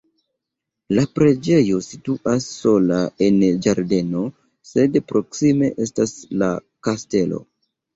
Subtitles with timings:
[0.99, 4.27] La preĝejo situas sola en ĝardeno,
[4.75, 6.55] sed proksime estas la
[6.87, 7.49] kastelo.